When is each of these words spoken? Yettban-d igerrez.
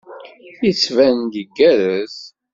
Yettban-d 0.65 1.33
igerrez. 1.43 2.17